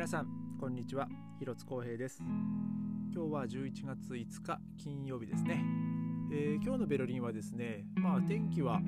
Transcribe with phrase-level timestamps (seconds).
[0.00, 1.06] 皆さんこんにちは。
[1.38, 2.22] 広津光平です。
[3.14, 5.62] 今日は11月5日金曜日ですね、
[6.32, 8.80] えー、今日のベルリンはですねまあ天気は、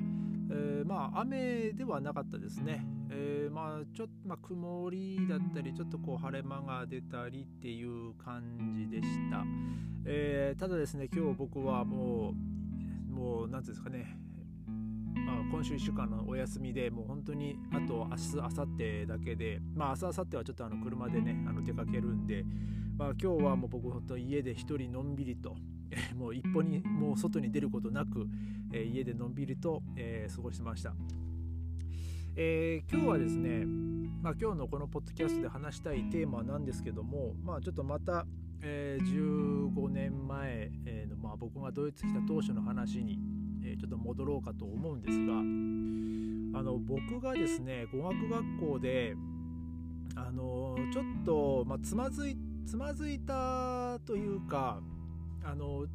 [0.49, 9.43] えー、まあ雨ではなかったですね、えー、まあちょっと、まあ、曇りだったりちょっとこう晴れ間が出たりっていう感じでした、
[10.07, 12.33] えただですね今日僕はも
[13.11, 14.17] うもう何ていうんですかね、
[15.51, 22.43] 今週1週間のお休みでもう本当にあと明日明後日だけでまあ明日明後日はちょっとあの車でねあの出かけるんで、
[22.97, 25.55] まあ、今日はもう僕本当家で一人のんびりと
[26.15, 28.27] もう一歩にもう外に出ることなく、
[28.71, 30.93] えー、家でのんびりと、えー、過ごしてました。
[32.35, 33.63] えー、今日はですね、
[34.23, 38.25] まあ、今日のこのポッドキャストで話したいテーマなんですけども、まあ、ちょっとまた、
[38.63, 40.71] えー、15年前
[41.07, 43.19] の、まあ、僕がドイツ来た当初の話に、
[43.63, 45.33] え、ちょっと戻ろうかと思うんですが
[46.59, 49.15] あの僕がですね語学学校で
[50.15, 54.81] あのちょっと、まあ、つまずいつまずいたというか
[55.43, 55.85] あの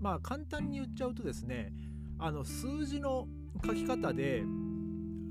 [0.00, 1.72] まあ簡単に言っちゃうとですね
[2.18, 3.26] あの数字の
[3.64, 4.42] 書き方で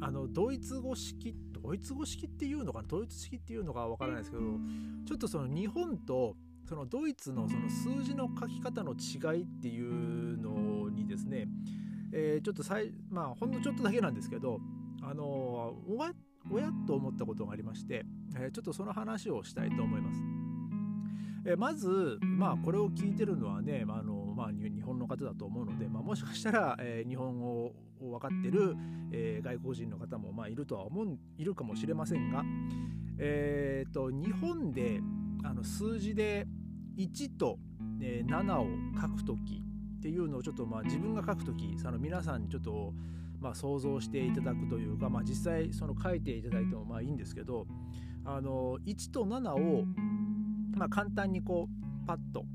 [0.02, 4.44] あのドイツ語式ドイツ語式っていうのかなドイツ式っていうのかわからないですけど
[5.06, 6.36] ちょっとその日本と
[6.68, 10.52] そのドイツのその数字の書き方の違いっていうの
[10.90, 11.48] にですね、
[12.12, 14.60] えー、ちょっとさいまあほんのちょっとだけなんですけど
[15.02, 16.12] あのおわ
[16.52, 20.20] おやと思ったことがありまして、えー、ちょっとその話をしたいと思います。
[21.46, 28.76] えー、まず、まあ、これを聞いてるのはね、まああのまあ、日本の方だと思うので、まあ、もしかしたら、えー、日本語を分かってる、
[29.12, 32.44] えー、外国人の方も、まあ、いるとは思ういるかもしれませんが、
[33.18, 35.02] えーと、日本で
[35.44, 36.46] あの数字で
[36.98, 37.58] 1と、
[38.02, 38.68] え7を
[39.02, 39.64] 書くとき
[40.00, 42.94] っていうのをちょっとまあ自分が書くときその皆さんにちょっと
[43.42, 47.68] まあ想像していただくというか、まあ、実際その書いていただいてもまあいいんですけど
[48.24, 49.84] あの1と7を
[50.74, 52.46] まあ簡単にこうパッと、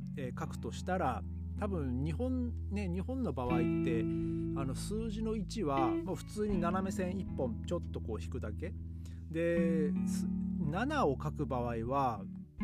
[0.41, 1.22] 書くとしたら
[1.60, 3.50] 多分日本ね日本の場合っ
[3.84, 4.00] て
[4.56, 8.72] あの数字の1はもう普通に斜め線1本ちょっとこう引くだけ
[9.30, 9.92] で
[10.70, 12.20] 7を書く場合は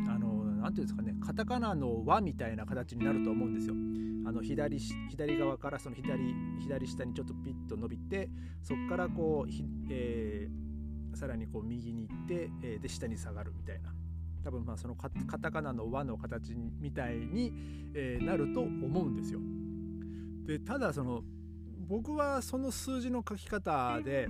[0.08, 3.74] あの何ていうんですかねカタカナの輪みたいな形になると思うんですよ。
[4.26, 8.28] あの左左側からその左左下にちょっとピッと伸びて
[8.62, 9.50] そこからこう、
[9.90, 13.92] えー、さらにこう右に行って、えー、で下に下がるみたいな
[14.44, 17.52] 多分まあそのカタカナの輪の形みたいに、
[17.94, 19.40] えー、なると思うんですよ。
[20.46, 21.22] でただその
[21.88, 24.28] 僕はその数字の書き方で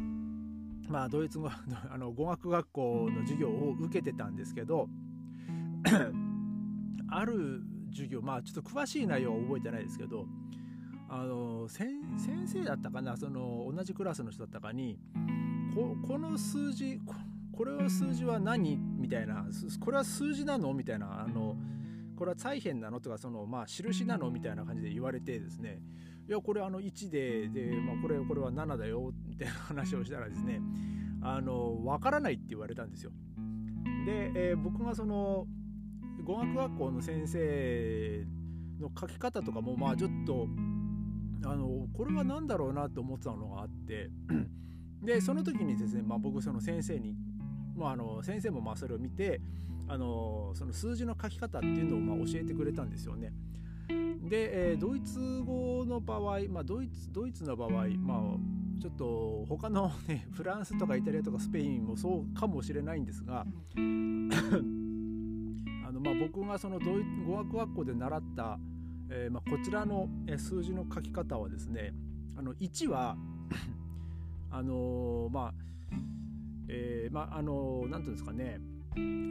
[0.89, 1.49] まあドイツ語
[1.91, 4.89] あの語学学校の授業を受けてたんですけど
[7.09, 10.27] ある授業まあちょっと詳しい内容は覚えてないですけど
[11.09, 11.91] あの先
[12.47, 14.99] 生だったかなその同じクラスの人だったかに
[15.75, 17.01] ここの数字
[17.53, 18.77] これは数字は何？
[18.77, 19.45] みたいな
[19.81, 20.73] これは数字なの？
[20.73, 21.57] みたいなあの
[22.17, 23.01] これは再編なの？
[23.01, 24.31] とかそのまあ印なの？
[24.31, 25.81] みたいな感じで言われてですね
[26.29, 30.61] いやこれあの1でで、まあ、これこれは7だよみたいな話をしたらですね
[31.23, 33.11] あの分からないって言われたんですよ。
[34.07, 35.47] で、えー、僕がその
[36.31, 38.25] 語学学校の先生
[38.81, 40.47] の書き方とかもまあちょっと
[41.45, 44.11] あのこれは何だろうなと思ってたのがあって
[45.03, 47.17] でその時にですね、まあ、僕その先生に、
[47.75, 49.41] まあ、あの先生もまあそれを見て
[49.89, 53.33] あのその数字の書き方っていうのをまあ教えてくれたんですよね。
[53.89, 63.45] で、えー、ドイツ語の場合、まあ、ドイツドイツの場合、まあ、ちょっと他の、ね、フランスとかイタリアとかスペインもそうかもしれないんですが
[66.03, 68.59] まあ、僕がその語学学校で習った、
[69.11, 71.93] えー、まあ、こちらの数字の書き方はですね
[72.37, 73.17] あの1は
[74.51, 75.55] あのー、まあ
[76.69, 78.61] えー、まああの何ていうんですかね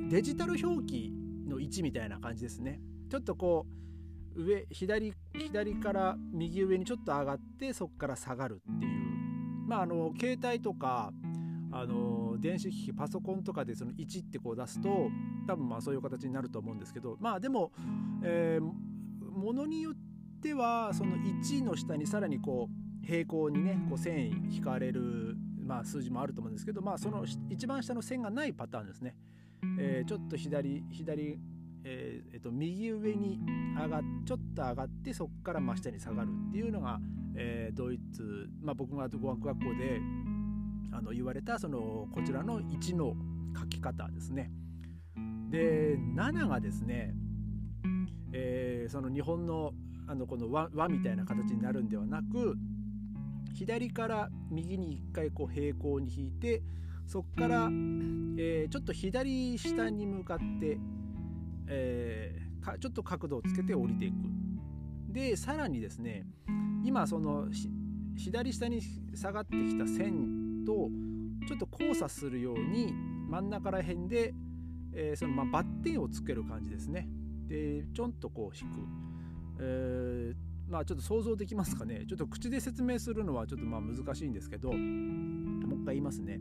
[0.10, 1.14] デジタル表記
[1.48, 2.80] の1みたいな感じですね。
[3.10, 3.66] ちょっとこ
[4.36, 9.68] う上左左から右上にちょっと上がってそこから下がるっていう。
[9.68, 11.12] まああの携帯とか
[11.72, 15.10] あの電子機器パソコンとかでその1ってこう出すと
[15.48, 17.72] 多分まあそういう形になると思うんですけどまあでも、
[18.24, 19.94] えー、ものによっ
[20.42, 22.70] てはその1の下にさらにこ
[23.04, 29.16] う平行にねこう線引かれる、まあ、数字もあると思うんですけどまあその一番下の線がないパターンですね。
[29.78, 31.38] えー、ちょっと左左
[31.84, 33.40] えーえー、と右上に
[33.76, 37.00] 上がちょっと上がってそこから真下に下がるっていうのが、
[37.36, 40.02] えー、ドイツ、まあ、僕が語学学校で
[40.92, 43.14] あの言われたそのこちらの1の
[43.58, 44.52] 書き方ですね。
[45.50, 47.14] で7がですね、
[48.32, 49.74] えー、その日本の
[50.08, 52.56] あのこの輪輪みたいな形になるんではなく
[53.54, 56.64] 左から右に1回こう平行に引いて
[57.06, 57.66] そこから、
[58.38, 60.80] えー、ちょっと左下に向かって、
[61.68, 64.16] えー、かちょっと角度をつけて降りていく
[65.12, 66.26] でさらにですね
[66.84, 67.48] 今その
[68.16, 68.82] 左下に
[69.16, 70.90] 下がってきた線と
[71.48, 72.94] ちょっと交差するように
[73.30, 74.34] 真ん中ら辺で、
[74.94, 77.08] えー、そのまバッテンをつける感じですね。
[77.48, 78.80] でちょんとこう引く、
[79.60, 82.06] えーまあちょっと想像できますかね。
[82.08, 86.40] ちょっと口で説明するのはちょっとまあ難しいんですけどもう一回言いますね、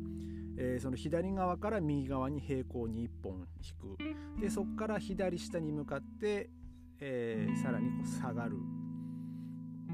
[0.58, 4.40] えー、その左側から右側に平行に1本引く。
[4.40, 6.50] でそこから左下に向かって、
[7.00, 8.58] えー、さらにこう下がる。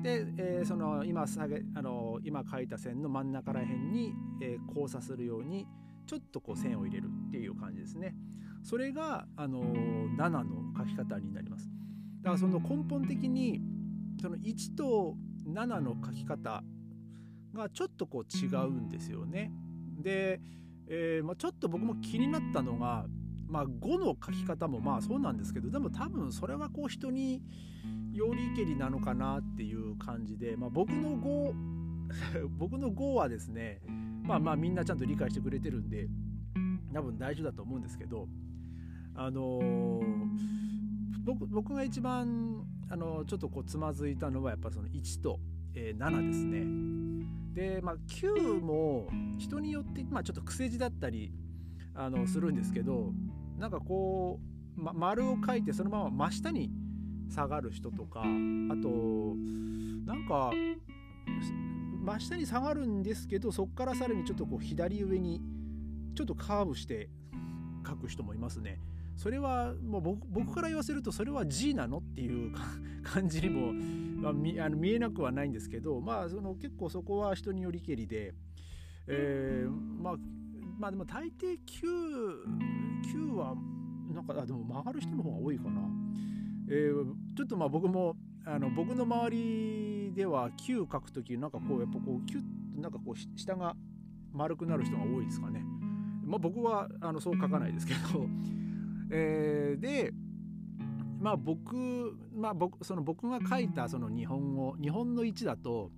[0.02, 4.12] で、えー、その今下げあの今書いた線の真ん中ら辺に、
[4.42, 5.66] えー、交差するように
[6.06, 8.14] ちょっとこう線を入れるっていう感じですね
[8.62, 10.44] それがあの7の
[10.76, 11.70] 書き方になります
[12.22, 13.60] だからその根本的に
[14.20, 16.62] その1と7の書き方
[17.54, 19.52] がちょっとこう違うんですよね。
[20.00, 20.40] で、
[20.88, 23.06] えー、まあ、ちょっと僕も気になったのが、
[23.46, 27.42] まあ、5の書き方もまあそうなんですけどでも多分それはこう人に
[28.14, 31.54] よりけりなのかなっていう感じで、まあ、僕の5
[32.58, 33.80] 僕の5はですね
[34.22, 36.08] まあまあみんなちゃんと理解してくれてるんで
[36.92, 38.28] 多分大丈夫だと思うんですけど
[39.16, 40.04] あのー、
[41.24, 45.40] 僕僕が一番あのちょっとこうつまずいたのはやっぱその1と、
[45.74, 46.94] えー、7ですね。
[47.54, 49.08] で、まあ、9も
[49.38, 51.32] 人によって、まあ、ちょっと癖字だったり
[51.94, 53.12] あのするんですけど
[53.58, 54.40] なんかこ
[54.76, 56.70] う、ま、丸を書いてそのまま真下に
[57.34, 58.28] 下がる人とかあと
[60.06, 60.52] なんか
[62.04, 65.40] 真下に下がるんですけどそこからさらにちょっとこう左上に
[66.14, 67.08] ちょっとカーブして
[67.86, 68.78] 書く人もいますね。
[69.16, 72.52] それはもう僕僕から言わせるとそれは G なのっていう
[73.02, 78.34] 感じにも、まあ、見あの見えなくはないんですけどまあその結構そこは人によりけりで、
[79.06, 80.16] えー、まあ
[80.78, 82.44] まあでも大抵 9,
[83.12, 83.54] 9は
[84.12, 85.88] なんかあでも曲がる人の方が多いかな。
[86.68, 88.16] えー、ちょっとまあ僕も
[88.46, 93.74] あの僕の周りでは9書く時なんかこうやっぱこうキュッなんかこう下が
[94.32, 95.64] 丸くなる人が多いですかね。
[96.24, 98.26] まあ僕はあのそう書かないですけど。
[99.10, 100.12] えー、で
[101.20, 105.90] まあ僕まあ僕その僕が書いたその日本語日本の1だと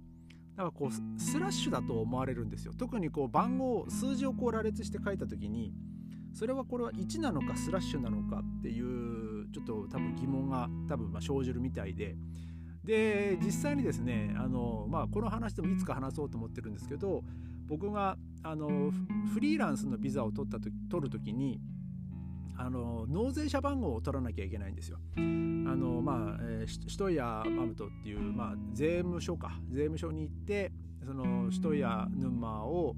[0.56, 5.72] なんかこうスラッシュだと思われるんですよ特にこう番号数字をこう羅列して書いた時に
[6.36, 12.14] それはこれは1なのかスラッシュなのかっていうちょっと多分疑問が多分ま生じるみたいで
[12.84, 17.24] で実際にですねあの、まあ、この話でもいつか話そうと思ってるんですけど
[17.66, 18.92] 僕があの
[19.32, 21.58] フリーランスのビザを取った時取る時に
[22.58, 24.98] あの納税者番号を取らなきゃいけないんですよ。
[25.16, 30.70] あのまあ、えー、シトイヤマムトっていう、まあ、税務署か税務署に行って
[31.04, 32.94] そのシトイヤヌンマを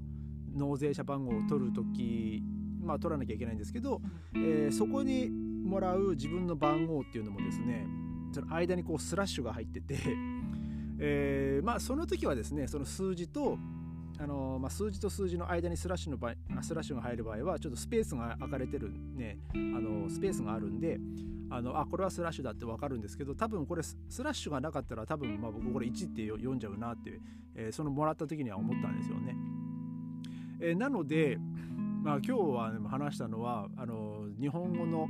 [0.53, 2.43] 納税者番号を取る時
[2.79, 4.01] まあ取らなきゃいけないんですけど、
[4.35, 7.85] えー、そこにもらう自分の番号っていうのもですね
[8.33, 9.95] その間にこうスラッシュが入ってて、
[10.99, 13.57] えー、まあその時はですねその数字と
[14.21, 20.99] あのまあ、数字と数字の間にスラッシュの場合スラッシュが入る場合はちょっとスペースが空かれてるねあのスペースがあるんで
[21.49, 27.21] あのあこれはスラッシュだって分かるんですけど多分これスラッシュがなかったら多分まあ僕これ1って読んじゃうなって、
[27.55, 29.37] えー、そのもらった時には思ったんですよね。
[30.61, 31.39] えー、なので、
[32.01, 35.07] まあ、今日は、ね、話したのはあの日本語の、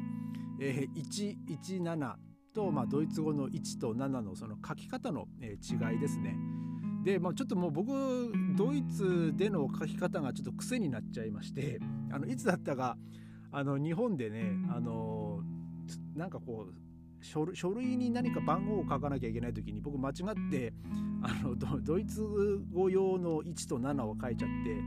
[0.60, 2.16] えー、117
[2.54, 6.36] と、まあ、ドイツ語の1と7のその書き方の、えー、違いですね。
[7.04, 7.92] で、まあ、ちょっともう僕
[8.58, 11.80] ドイツでの書き方がちょっと癖になっちゃいまして
[12.12, 12.98] あのいつだったか
[13.52, 15.40] あの日本でねあの
[16.16, 20.74] なんかこう書類に何か番号を書かなきゃいけない時に僕間違って
[21.22, 22.22] あのドイツ
[22.74, 24.82] 語用の1と7を書いちゃって、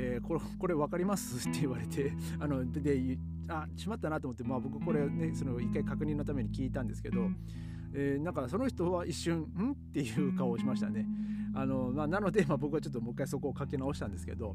[0.00, 1.36] えー、これこれ分かります？
[1.50, 7.28] って言われてあのでであしまったなと思って、まあ、僕これねその一回確認のために聞いたんですけど、
[7.92, 11.06] えー、なんかその人は一瞬「ん?」っていう顔をしましたね。
[11.54, 14.54] あのまあ、なので、まあ、僕はちょっともう一回そこを書き直したんですけど、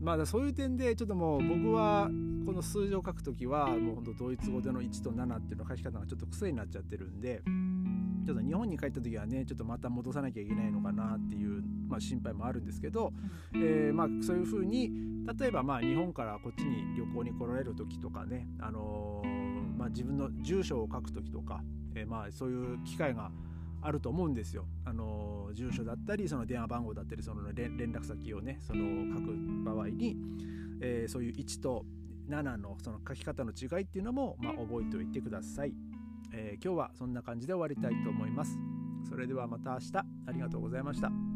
[0.00, 2.08] まあ、そういう点でちょっともう僕は
[2.46, 7.42] この数字を書くときはもう本当ドイツ語での1と7っていうの書き方がちょっと癖になっちゃってるんで
[8.24, 13.12] ちょっと日本に帰った時はねちょっとまた戻さなきゃいけないのかなっていう、まあ、心配もあるんですけど、
[13.54, 14.90] えー、まあそういうふうに
[15.38, 21.62] 例えばまあ日本からこっちに旅行に来られる時とかね、あのー、まあ、自分の住所を書く時とか、
[21.94, 23.30] えー、まあそういう機会が
[23.82, 24.66] あると思うんですよ。
[24.84, 30.16] あの住所だったりその電話番号だったりその連絡先をねその書く場合に、
[30.80, 31.84] えー、そういう1と
[32.28, 35.74] 7のその書き方の違いっていうのも、まあ、覚えておいてください、
[36.32, 38.58] えー、今日はそんな感じで終わりたいと思います。
[39.08, 41.31] それではまた明日ありがとうございました。